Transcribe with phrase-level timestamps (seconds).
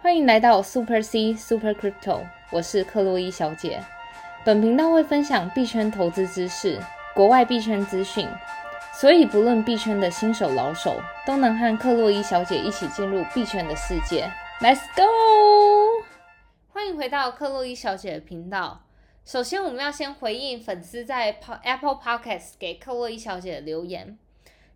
[0.00, 3.82] 欢迎来到 Super C Super Crypto，我是克洛伊小姐。
[4.44, 6.80] 本频道会分享币圈投资知识、
[7.16, 8.28] 国外币圈资讯，
[8.94, 14.30] 所以不论币圈的新手老手，都能和克洛伊小姐一起进入币圈的世界。
[14.60, 16.04] Let's go！
[16.68, 18.84] 欢迎回到克洛伊小姐的频道。
[19.24, 24.16] 首先，我们要先回应粉丝在 Apple Podcast 给克洛伊小姐的留言。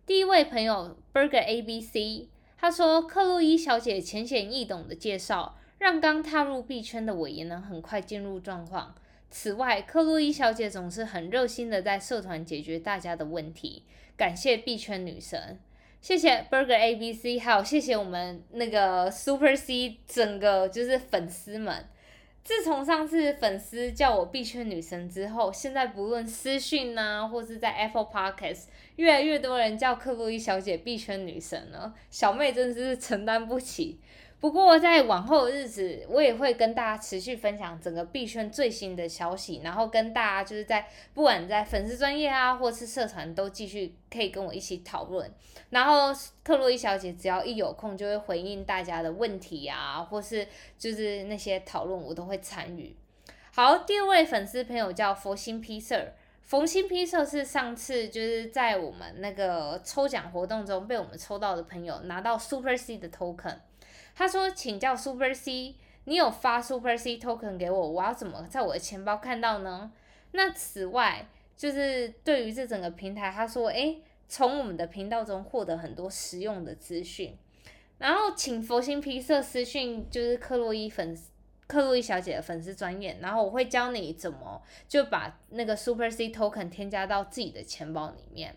[0.05, 2.32] 第一位朋友 Burger ABC。
[2.63, 8.95] 他说：“克洛伊小姐浅显易懂的介绍，让刚踏入币圈的我也能很快进入状况。
[9.29, 13.83] 此外，克洛伊小姐总是很热心的在社团解决大家的问题。
[14.15, 15.59] 感谢币圈女神，
[15.99, 21.85] 谢谢 Burger ABC，还有谢谢我们那个 Super C 整个就是粉丝们。”
[22.43, 28.63] 自从上次粉丝叫我币圈女神之后，现在不论私讯呐，或是在 Apple Podcast，
[28.97, 31.93] 越来越多人叫克洛伊小姐币圈女神了。
[32.11, 33.97] 小妹真的是承担不起。
[34.43, 45.31] 不过在往后的日子，我也会跟大家持续分享整个币圈最新的消息，然后跟大家就是在不管在粉丝专业啊，或是社团，都继续可以跟我一起讨论。
[45.69, 46.13] 然后
[46.43, 50.45] 克洛伊小姐只要一有空，就会回应大家的问题啊，或是
[50.77, 52.93] 就是那些讨论，我都会参与。
[53.53, 55.97] 好，第二位粉丝朋友叫佛心披萨，
[56.41, 63.59] 佛心披萨是上次就是在我们那个抽奖活动中被我们抽到的朋友拿到 Super C 的 token。
[64.15, 65.75] 他说：“请教 Super C，
[66.05, 69.91] 你有发 Super C token 给我，我要怎么在我的钱包看到呢？
[70.31, 77.37] 那此外，就是对于这整个平台，他说，诶，从我们的频道中获得很多实用的资讯。
[77.97, 81.31] 然后请佛心皮色私讯，就是克洛伊粉丝，
[81.67, 88.55] 克洛伊小姐的粉丝专业，然后我会教你怎么就把那个 Super C token 添加到自己的钱包里面。”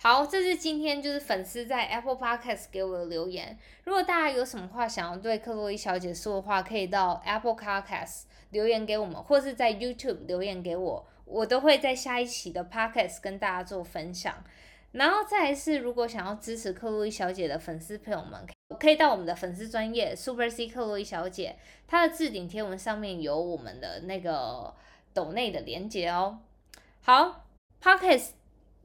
[0.00, 3.58] 好，这是今天就是粉丝在 Apple Podcast 给我的留言。
[3.82, 14.44] 如果大家有什么话想要对克洛伊小姐说的话，可以到 Apple Podcast 留言给我们，或是在 YouTube 留言给我，我都会在下一期的 Podcast 跟大家做分享。
[14.92, 18.46] 然后再是，如果想要支持克洛伊小姐的粉丝朋友们，
[18.78, 21.56] 可以到我们的粉丝专业 Super C 克洛伊小姐，
[21.88, 24.72] 她的置顶贴文上面有我们的那个
[25.12, 26.38] 抖内的连接哦。
[27.02, 27.44] 好
[27.82, 28.37] ，Podcast。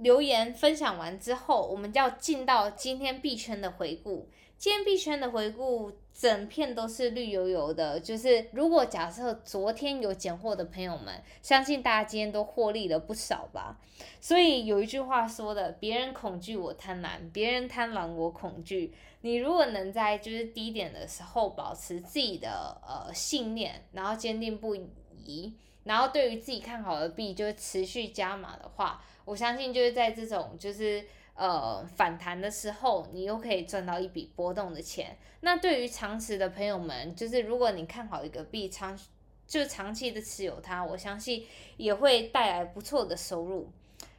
[0.03, 4.29] 留言分享完之后，我们就要进到今天币圈的回顾。
[4.57, 7.99] 今天币圈的回顾，整片都是绿油油的。
[7.99, 13.79] 就是如果假设昨天有捡货的朋友们，相信大家今天都获利了不少吧。
[14.21, 24.75] 所以有一句话说的：“别人恐惧我贪婪，别人贪婪我恐惧。”你如果能在就是低点的时候保持自己的呃信念，然后坚定不
[25.17, 25.53] 移，
[25.83, 29.03] 然后对于自己看好的币就是持续加码的话。
[29.25, 35.17] 我相信就是在这种就是呃反弹的时候，你又可以赚到一笔波动的钱。
[35.39, 38.99] 那对于长持的朋友们，就是如果你看好一个币长，
[39.47, 41.45] 就长期的持有它，我相信
[41.77, 43.69] 也会带来不错的收入。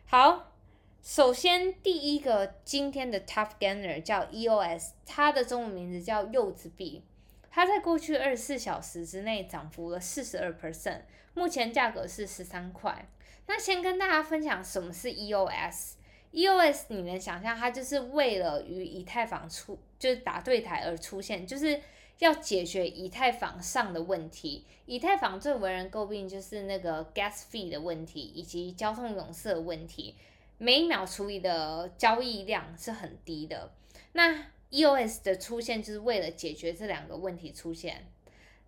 [0.06, 0.52] 好，
[1.02, 7.02] 首先第一个今天的 Tough Gainer 叫 EOS，它的中文名字叫柚子币。
[7.54, 11.03] 它在过去二十四小时之内涨幅了四十二 percent，
[11.34, 13.06] 目前价格是十三块。
[13.47, 15.93] 那先跟大家分享什么是 EOS。
[16.32, 21.81] EOS 你能想象它就是为了与以太坊出就是打对台而出现，就是
[22.19, 24.66] 要解决以太坊上的问题。
[24.87, 30.16] 以太坊最为人诟病就是那个 gas fee 的问题以及交通拥塞问题，
[30.59, 33.70] 每秒处理的交易量是很低的。
[34.10, 38.10] 那 EOS 的出现就是为了解决这两个问题出现，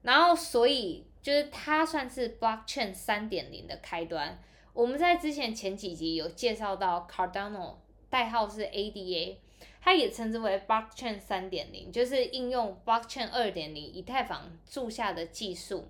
[0.02, 4.40] 然后所以就是它算是 Blockchain 三点零的开端。
[4.72, 7.76] 我们在之前前几集有介绍到 Cardano，
[8.08, 9.38] 代号是 ADA，
[9.80, 15.88] 它也称之为 Blockchain 三点零，就是应用 Blockchain 二点零以太坊注下的技术，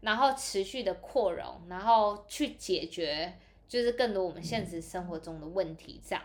[0.00, 6.00] 然后持续的扩容，然后去解决就是更多我们现实生活中的问题。
[6.04, 6.24] 这样，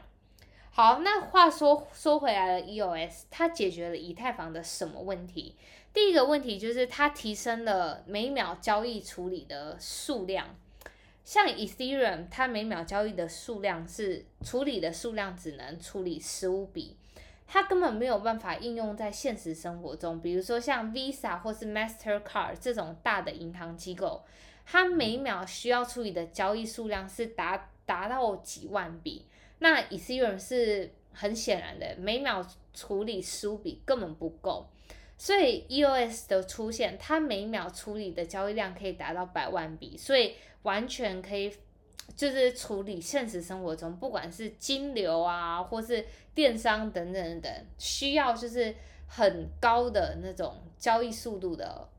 [0.77, 5.55] 好，那话说说回来了，EOS 它解决了以太坊的什么问题？
[5.91, 10.55] 第一个问题就是它提升了每秒交易处理的数量。
[11.23, 16.95] 像 Ethereum，它每秒交易的数量是处理的数量只能处理十五笔，
[17.47, 20.21] 它根本没有办法应用在现实生活中。
[20.21, 24.23] 比如说像 Visa 或是 Mastercard 这种大的银行机构，
[24.63, 29.25] 它每秒需要处理的交易数量是达达到几万笔。
[29.59, 34.67] 那 Ethereum 是很显然的，每秒处理十五笔根本不够。
[35.19, 41.51] 所以 EOS 的出现，它每秒处理的交易量可以达到百万笔，所以完全可以
[42.15, 46.05] 就是处理现实生活中不管是金流啊，或是
[46.35, 48.75] 电商等等等，需要就是
[49.07, 51.89] 很高的那种交易速度的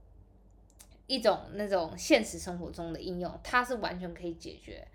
[1.08, 4.86] 一种那种现实生活中的应用，它是完全可以解决。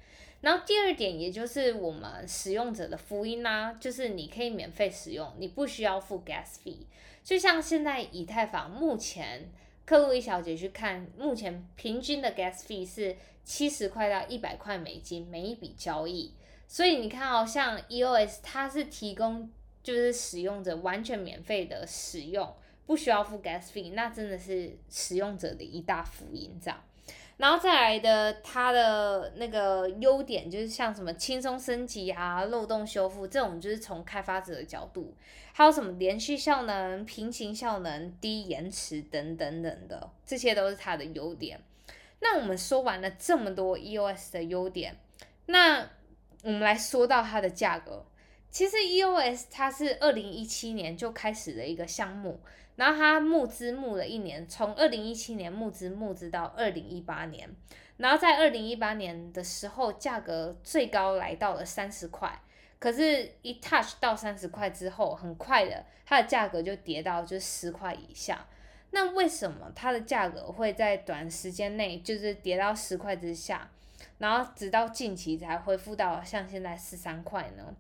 [0.44, 6.80] 然后第二点，也就是我们使用者的福音啦，就是你可以免费使用，你不需要付 gas fee。
[7.24, 9.50] 就像现在以太坊目前，
[9.86, 16.34] 克洛伊小姐去看，目前平均的 gas fee 是七十块到一百块美金每一笔交易。
[16.68, 19.50] 所以你看哦，像 EOS 它是提供
[19.82, 22.54] 就是使用者完全免费的使用，
[22.86, 26.84] 不需要付 gas fee，那真的是使用者的一大福音，这样。
[27.44, 35.14] 然后再来的，它的那个优点就是像什么轻松升级啊、漏洞修复这种，就是从开发者的角度，
[35.52, 41.60] 还有什么连续效能、平行效能、低延迟等等等的，这些都是它的优点。
[42.22, 44.96] 那我们说完了这么多 EOS 的优点，
[45.48, 45.90] 那
[46.44, 48.06] 我们来说到它的价格。
[48.52, 52.40] 其实 EOS 它是二零一七年就开始的一个项目。
[52.76, 57.50] 然后他募资募了一年，从二零一七年募资募资到二零一八年，
[57.98, 62.42] 然后在二零一八年的时候，价格最高来到了三十块，
[62.80, 68.48] 可是，一 touch 到三十块之后，很快的，它的价格就跌到就十块以下。
[68.90, 73.70] 那为什么它的价格会在短时间内就是跌到十块之下，
[74.18, 77.76] 然后直到近期才恢复到像现在十三块呢？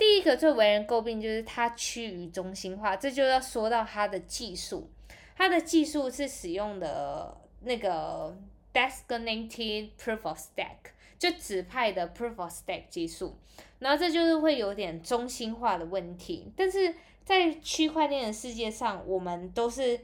[0.00, 4.90] 第一个最为人诟病就是它趋于中心化，这就要说到它的技术。
[5.36, 8.34] 它的技术是使用的那个
[8.72, 13.36] designated proof of stake，就指派的 proof of stake 技术。
[13.78, 16.50] 然后这就是会有点中心化的问题。
[16.56, 20.00] 但是在区块链的世界上，我们都是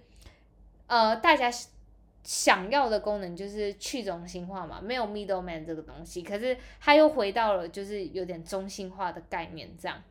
[0.86, 1.50] 呃大家。
[2.26, 10.02] 想要的功能就是去中心化嘛，没有 middleman 这个东西，可是它又回到了就是有点中心化的概念这样。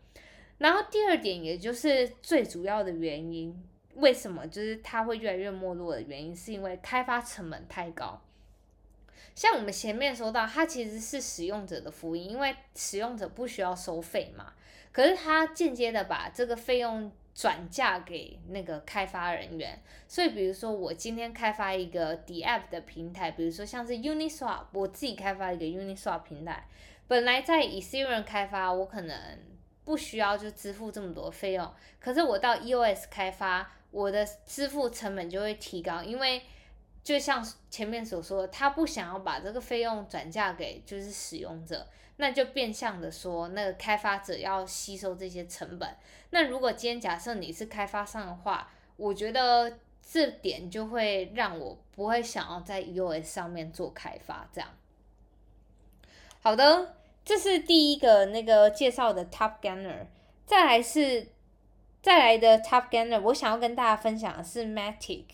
[0.60, 3.62] 然后第二点，也就是最主要的原因，
[3.96, 8.22] 为什么就是它会越来越没落的原因，是因为开发成本太高。
[9.36, 14.54] 像我们前面说到，它其实是使用者的福音，因为使用者不需要收费嘛，
[14.94, 17.12] 可是它间接的把这个费用。
[17.36, 19.78] 转嫁给那个开发人员，
[20.08, 26.66] 所以比如说我今天开发一个 D App 的平台，比如说像是 Uniswap，我自己开发一个 Uniswap 平台，
[27.10, 29.38] 本来在 Ethereum 开发，我可能
[29.84, 36.42] 不需要就支付这么多费用，可是我到 EOS 开发，我的支付成本就会提高，因为
[37.06, 41.88] 就像前面所说的，他不想要把这个费用转嫁给就是使用者。
[42.18, 45.96] 那就变相的说，那个开发者要吸收这些成本。
[46.30, 54.50] 那如果今天假设你是开发商的话，我觉得这点就会让我不会想要在 EOS 上面做开发。
[54.52, 54.70] 这样，
[56.42, 60.08] 好的，这是第一个那个介绍的 Top Gainer。
[60.46, 61.28] 再来是
[62.02, 65.26] 再来的 Top Gainer，我想要跟大家分享的是 Matic。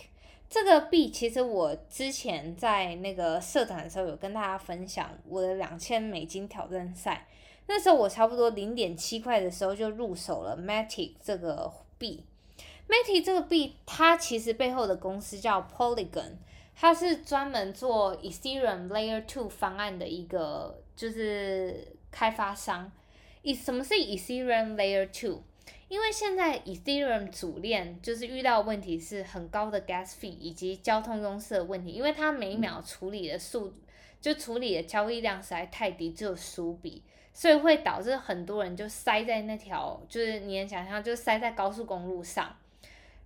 [0.51, 7.25] 这个币其实我之前在那个社团的时候有跟大家分享我的两千美金挑战赛，
[7.67, 12.25] 那时候我差不多零点七块的时候就入手了 Matic 这个币。
[12.89, 16.33] Matic 这个币它其实背后的公司叫 Polygon，
[16.75, 22.91] 它是专门做 Ethereum Layer Two 方案的一个就是开发商。
[23.43, 25.43] 以什么是 Ethereum Layer Two？
[25.91, 33.73] 因为现在 Ethereum 主链就是遇到问题是很高的 gas fee 以及交通拥塞问题，因为它每秒处理的速
[34.21, 42.55] 就处理的交易量实在太低，只有十笔，所以会导致很多人就塞在那条，就是你能想象，就塞在高速公路上。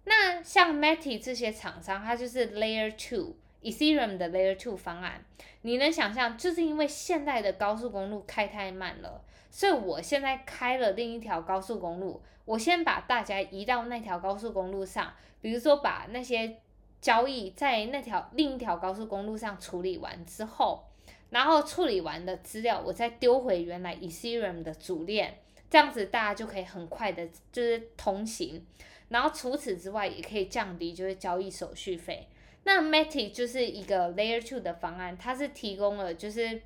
[0.06, 5.24] 那像 Matty 这些厂商，它就是 Layer Two Ethereum 的 Layer Two 方案，
[5.62, 9.22] 你能想象，就是因为现在的高速公路开太慢了。
[9.56, 16.58] 所以我现在开了另一条高速公路，我先把大家移到那条高速公路上，比如说把那些
[17.00, 20.84] 交易在那条另一条高速公路上处理完之后，
[21.30, 25.38] 然后处理完的资料我再丢回原来 Ethereum 的主链，
[25.70, 28.62] 这样子大家就可以很快的就是通行，
[29.08, 32.28] 然后除此之外也可以降低就是交易手续费。
[32.66, 36.62] 那 Matic 就是一个 Layer Two 的方案，它是提供了就是。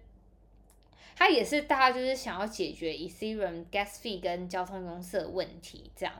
[1.19, 6.15] 它也是大家就是想要解决 Ethereum gas fee 跟交通拥塞问题这样，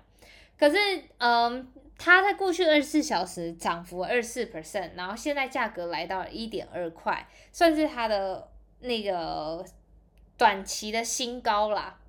[0.57, 0.75] 可是
[1.19, 8.51] 嗯，它在过去二十四小时涨幅二十四 percent，然后现在价格来到一点二块，算是它的
[8.81, 9.65] 那个
[10.37, 12.01] 短期的新高啦。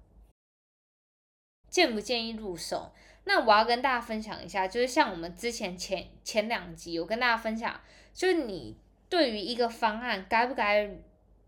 [1.68, 2.90] 建不建议入手？
[3.22, 7.80] 那我要跟大家分享一下，就是像我们之前前前两集有跟大家分享，
[8.12, 8.76] 就是你
[9.08, 10.90] 对于一个方案该不该。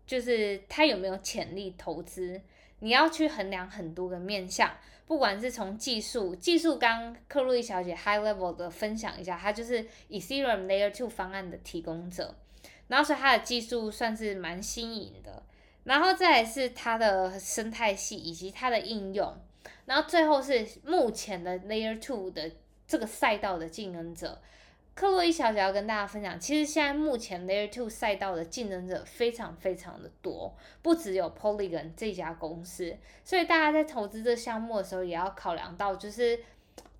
[0.05, 2.41] 就是它有没有潜力投资？
[2.79, 4.69] 你要去衡量很多个面向，
[5.05, 12.35] 不管是从技术，技术刚克洛伊小姐 high level 的分享一下，她就是 Ethereum Layer Two 方案的提供者，
[12.89, 15.43] 然后所以它的技术算是蛮新颖的，
[15.85, 19.33] 然后再是它的生态系以及它的应用，
[19.85, 22.51] 然后最后是目前的 Layer Two 的
[22.85, 24.41] 这个赛道的竞争者。
[24.95, 36.39] 克洛伊小姐要跟大家分享，其实现在目前 Layer Two 赛道的竞争者非常非常的多，不只有 Polygon 这家公司，所以大家在投资这项目的时候，也要考量到就是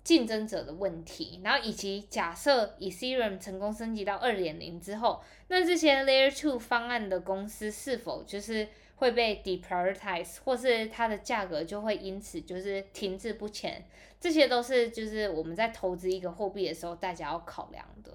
[0.02, 13.84] 竞争者的问题，然后以及假设 Ethereum 成功升级到二点零之后，那这些 Layer Two 方案的公司是否就是会被 deprioritize，或是它的价格就会因此就是停滞不前，
[14.24, 18.10] 这些都是就是我们在投资一个货币的时候大家要考量的。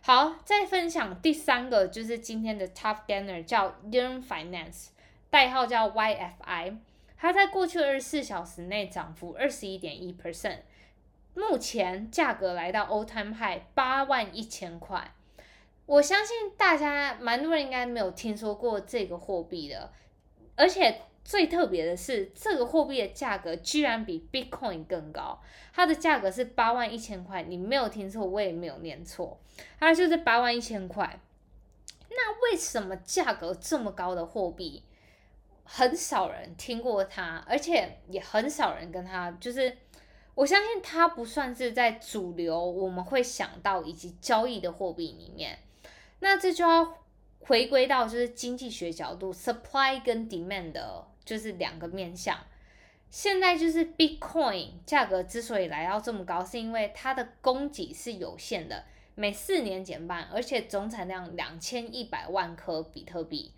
[0.00, 4.88] 好，再分享第三个就是今天的 top gainer 叫 Yearn Finance，
[5.30, 6.76] 代号叫 YFI，
[7.16, 10.62] 它在过去二十四小时内涨幅二十一点一 percent，
[11.34, 15.14] 目前价格来到 all time high 八万一千块。
[15.86, 19.92] 我相信大家蛮多人应该没有听说过这个货币的，
[20.56, 25.40] 而且最特别的是，这个货币的价格居然比 Bitcoin 更高，
[25.72, 29.40] 它的价格是八万一千块，你没有听错，我也没有念错，
[29.78, 31.20] 它就是八万一千块。
[32.10, 34.82] 那为什么价格这么高的货币，
[35.64, 39.78] 很少人听过它，而且也很少人跟它，就是
[40.34, 45.58] 我相信它不算是在主流我们会想到以及交易的货币里面。
[46.18, 46.98] 那这就要
[47.40, 52.38] 回归到就是经济学角度，supply 跟 demand 的就是两个面向。
[53.10, 63.52] 现在就是 Bitcoin 价格之所以来到这么高，是因为它的供给是有限的，每四年减半，而且总产量两千一百万颗比特币。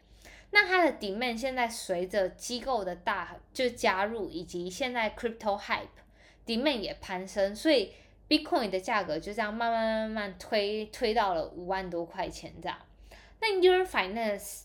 [0.50, 7.92] 那它的 demand 现在随着机构的大就加入，以及现在 crypto hype，demand 也攀升，所以。
[8.26, 12.78] Bitcoin 的价格就这样慢慢慢慢推推到了五万多块钱这样。
[13.38, 14.62] 那 Yearn Finance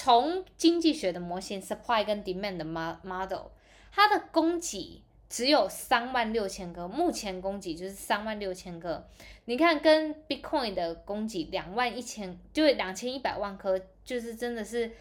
[0.00, 3.48] 从经济学的模型 Supply 跟 Demand 的 model，
[3.90, 9.08] 它的供给只有三万六千个，目前供给就是三万六千个。
[9.46, 14.92] 你看跟 Bitcoin 的供给两万一千，就是两千一百万颗，就是真的是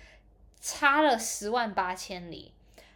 [0.60, 2.52] 差了十万八千里。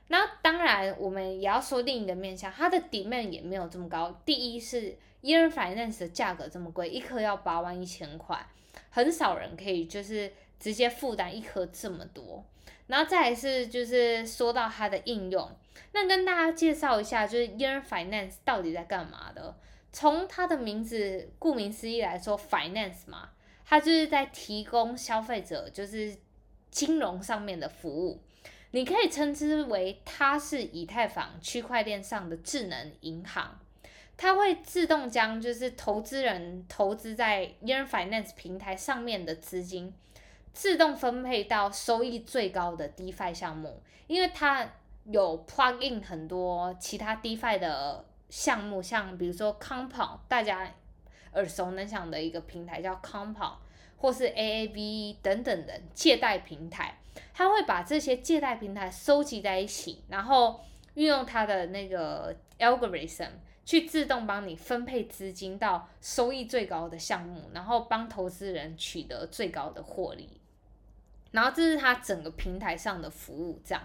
[0.07, 4.19] 那当然，我们也要说另一个面向，它的 demand 也没有这么高。
[4.25, 8.43] 第一是 y e a r Finance 的价格这么贵，一颗要八万一千块，
[8.89, 12.45] 很少人可以就是直接负担一颗这么多。
[12.87, 15.49] 然后再是就是说到它的应用，
[15.93, 19.55] 那跟大家介绍一下，就是 Yearn Finance 到底在干嘛的？
[19.93, 23.29] 从它的名字顾名思义来说，finance 嘛，
[23.65, 26.15] 它就是在提供消费者就是
[26.69, 28.21] 金融上面的服务。
[28.71, 33.59] 你可以称之为它是以太坊区块链上的智能银行，
[34.15, 39.93] 它会自动将就是投资人投资在 Yearn Finance 平台上面的资金，
[40.53, 44.67] 自动分配到收益最高的 DeFi 项目，因为它
[45.05, 50.69] 有 plug in 很多其他 DeFi 的项目，像比如说 Compound，大家
[51.33, 53.55] 耳熟能详的一个平台叫 Compound，
[53.97, 56.97] 或是 AAV 等等的借贷平台。
[57.33, 60.59] 它会把这些借贷平台收集在一起，然后
[60.95, 63.29] 运用它的那个 algorithm
[63.65, 70.40] 去自动帮你分配资金到收益最高的项目，然后帮投资人取得最高的获利。
[71.31, 73.83] 然后这是他整个平台上的服务，这样。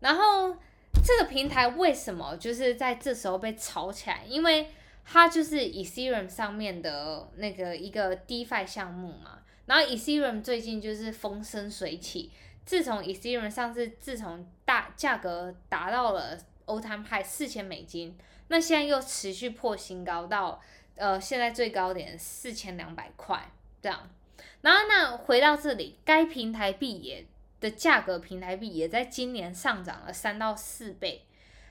[0.00, 0.56] 然后
[1.04, 4.24] 这个平台为什么就是在这时候被炒起来？
[4.26, 4.68] 因为
[5.04, 9.40] 它就是 Ethereum 上面的那个一个 DeFi 项目嘛。
[9.66, 12.32] 然后 Ethereum 最近就是风生水起，
[12.64, 18.16] 自从 Ethereum 上次自从大价格达到了 all time high 四千美金，
[18.48, 20.60] 那现在又持续破新高到
[20.96, 23.50] 呃现在最高点四千两百块
[23.80, 24.10] 这样。
[24.62, 27.26] 然后那回到这里，该平台币也
[27.60, 31.24] 的价格，平台币也在今年上涨了三到四倍，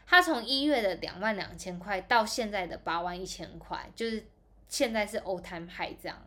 [0.06, 4.24] 它从一月的两万两千块到现在的八万一千块，就是
[4.68, 6.22] 现在是 all time high 这样。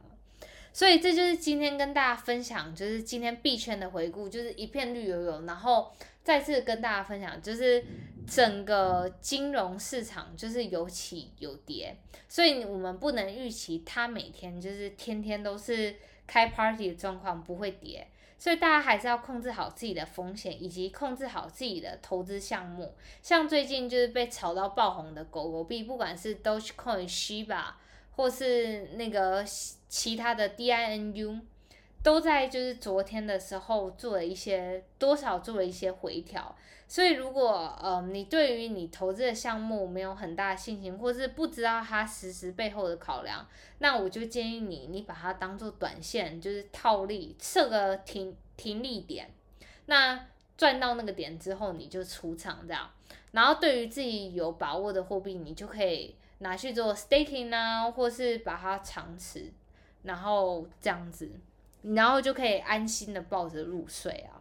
[0.73, 5.45] 所以这就是今天跟大家分享，就是今天币圈的回顾，就是一片绿油油。
[5.47, 5.93] 然后
[6.25, 7.85] 再次跟大家分享，就是
[8.27, 11.97] 整个金融市场就是有起有跌，
[12.29, 15.95] 所以我们不能预期它每天就是天天都是
[16.27, 18.07] 开 party 的状况不会跌。
[18.39, 22.95] 所以大家还是要控制好自己的风险，以及控制好自己的投资项目。
[23.23, 27.65] 像最近就是被炒到爆红的狗狗币，不管是 Dogecoin、Shiba。
[28.17, 29.45] 或是那个
[29.89, 31.41] 其他的 DINU，
[32.05, 36.55] 都在就是昨天的时候做了一些多少做了一些回调。
[36.87, 43.45] 所以如果呃你对于你投资的项目没有很大信心，或是不知道它实时背后的考量，
[43.79, 49.31] 那我就建议你，你把它当做短线，就是套利，设个停停利点。
[49.87, 50.27] 那
[50.59, 52.91] 赚到那个点之后，你就出场这样。
[53.33, 59.51] 然后对于自己有把握的货币，你就可以拿去做 staking 啊，或是把它长持，
[60.03, 61.31] 然后这样子，
[61.93, 64.41] 然后就可以安心的抱着入睡啊。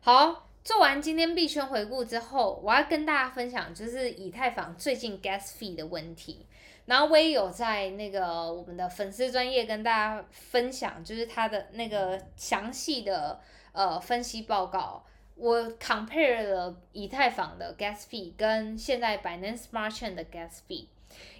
[0.00, 6.46] 好，做完今天币圈回顾之后，我要跟大家分享就是以太坊最近 gas fee 的问题。
[6.86, 13.40] 然后我也有在那个我们的粉丝专业跟大家分享，就是它的那个详细的
[13.72, 15.02] 呃分析报告。
[15.36, 20.86] 我 compare 了以太坊的 gas fee 跟现在 Binance Smart Chain 的 gas fee。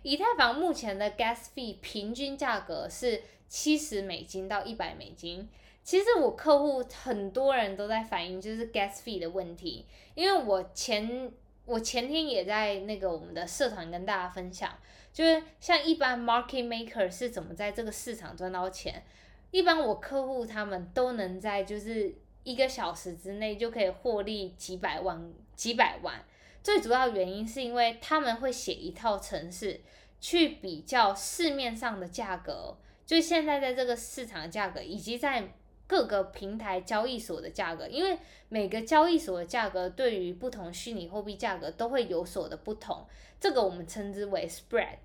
[0.02, 3.22] 以太坊目前的 gas fee 平均价格是
[3.56, 5.48] 七十美金到一百美金。
[5.84, 11.30] 其实我客户很多人都在反映就是 gas fee 的问题，因为我前
[11.64, 14.76] 我前天也在那个我们的社团跟大家分享，
[15.12, 19.04] 就是像一般 market maker 是怎么在这个市场赚到钱，
[19.52, 22.16] 一般我客户他们都能在就是。
[22.44, 26.22] 一个小时之内就可以获利几百万，几百万。
[26.62, 29.80] 最主要原因是因为他们会写一套程式
[30.20, 35.48] 去比较市面上的价格，就现在在这个市场价格，以及在
[35.86, 37.86] 各个平台交易所的价格。
[37.86, 38.18] 因为
[38.48, 43.06] 每个交易所的价格对于不同虚拟货币价格都会有所的不同，
[43.38, 44.96] 这个我们称之为 spread。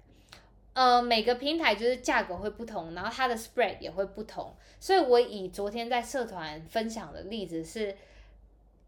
[0.73, 4.55] 呃，每个平台就是价格会不同，然后它的 spread 也会不同。
[4.79, 7.97] 所以我以昨天在社团分享的例子是，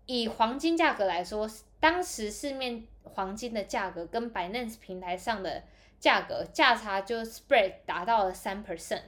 [0.05, 1.49] 以黄金价格来说，
[1.81, 5.63] 当时市面黄金的价格跟 Binance 平台上的
[6.01, 9.03] 价格价差就 spread 达到了三 percent。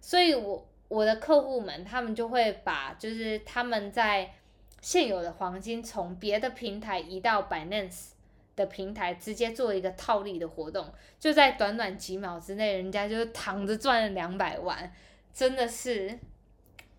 [0.00, 4.34] 所以我我的客户们他们就会把就是他们在
[4.80, 8.08] 现有的黄金从别的平台移到 Binance。
[8.56, 14.92] 的平台直接做一个套利的活动，就在短短几秒之内，人家就躺着赚了两百万，
[15.32, 16.18] 真的是。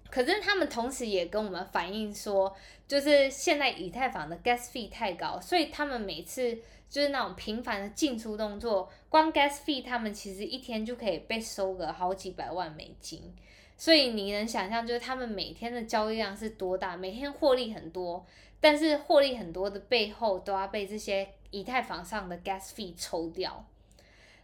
[0.09, 2.55] 可是他们同时也跟我们反映说，
[2.87, 6.57] 就是现在以太坊的 gas fee 太高，所以他们每次
[6.89, 13.33] 就是那种频繁的进出动作，光 gas fee 他们其实一天就可以被收个好几百万美金。
[13.77, 18.25] 所以你能想象，就是他们每天的交易量是多大，每天获利很多，
[18.59, 21.29] 但是获利很多的背后都要被这些。
[21.51, 23.65] 以太坊上的 gas fee 抽掉，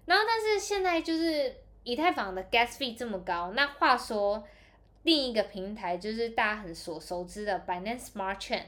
[0.05, 4.43] 然后但是现在就是以太坊的 gas fee 这么高，那话说
[5.03, 8.63] 另一个平台就是大家很所熟知的 Binance Smart Chain，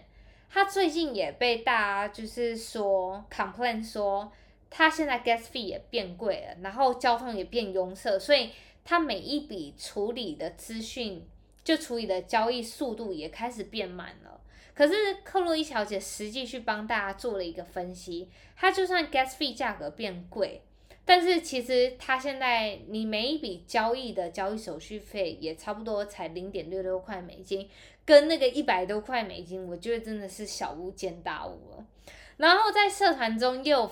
[0.50, 4.32] 他最近也被大家就是说 complain 说
[4.70, 8.52] 他现在 gas fee 也变贵了，然后交通也变拥塞，所以
[8.84, 11.28] 他每一笔处理的资讯
[11.64, 14.42] 就处理的交易速度也开始变慢了。
[14.74, 20.62] 可是克洛伊小姐实际去帮大家做了一个分析，她就算 gas fee 价格变贵，
[21.08, 27.68] 但是其实它现在你每一笔交易的交易手续费也差不多才零点六六块美金，
[28.06, 31.86] 跟那个一百多块美金，我觉得真的是小巫见大巫了。
[32.36, 33.92] 然后在社团中又有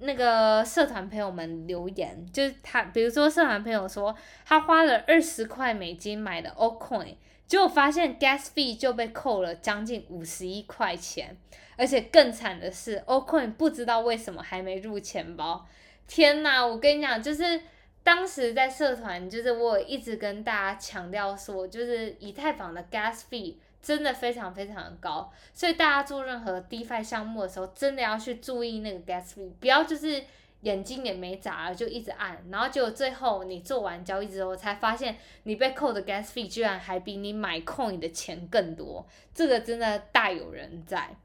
[0.00, 7.16] 那个社团朋友们留言，就是他，比如说社团朋友说他花了二十块美金买的 o coin。
[7.46, 11.36] 结果发现 gas fee 就被扣了将近五十一块钱，
[11.76, 15.66] 而且更惨的是，Ocoin 不知道为什么还没入钱包。
[16.06, 17.60] 天呐，我跟你讲，就是
[18.02, 30.22] 当时在社团，就是我一直跟大家强调说，就是以太坊的 gas fee 真的非常非常的高，所以大家做任何 DeFi 项目的时候，真的要去注意那个 gas fee，不要就是。
[30.62, 41.16] 眼睛也没眨，就一直按，然后结果最后你做完交易之后，才发现你被扣的 gas fee 居然还比你买 coin 的钱更多，这个真的大有人在。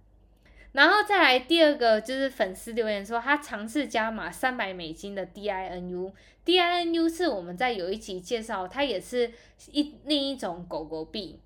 [0.78, 9.32] 然后再来第二个就是粉丝留言说，他尝试加码三百美金的 DINU，DINU 是我们在有一集介绍，它也是
[9.72, 11.40] 一另一种狗狗币，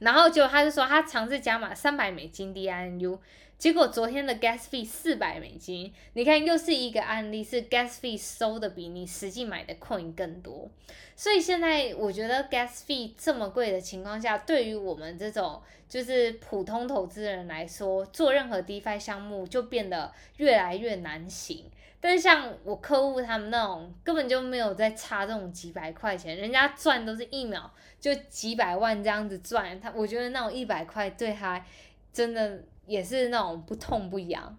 [0.00, 3.20] 然后结果他就说他尝试加码三百美金 DINU。
[3.60, 10.66] 结果昨天的 gas fee 四百美金，你看又是一个案例，是 gas fee 收的比你实际买的 coin 更多。
[11.14, 21.66] 所以现在我觉得 gas fee 这么贵的情况下，对于我们这种就是普通投资人来说，做任何 DeFi 项目就变得越来越难行。
[22.00, 27.70] 但是像我客户他们那种根本就没有在差这种几百块钱，人家赚都是一秒
[28.00, 31.62] 就几百万这样子赚，他我觉得那种一百块对他
[32.10, 32.62] 真的。
[32.90, 34.58] 也是那种不痛不痒。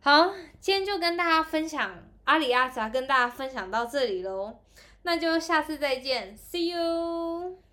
[0.00, 1.92] 好，今天就跟大家分享
[2.24, 4.58] 阿里阿扎，跟大家分享到这里喽。
[5.02, 7.69] 那就下次再见，See you。